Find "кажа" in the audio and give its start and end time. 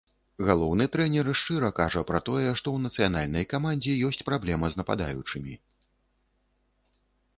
1.79-2.01